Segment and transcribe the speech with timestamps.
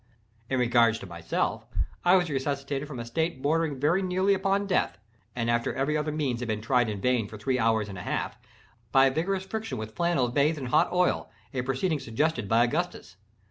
[0.49, 4.97] In regard to myself—I was resuscitated from a state bordering very nearly upon death
[5.35, 8.01] (and after every other means had been tried in vain for three hours and a
[8.01, 8.35] half)
[8.91, 13.15] by vigorous friction with flannels bathed in hot oil—a proceeding suggested by Augustus.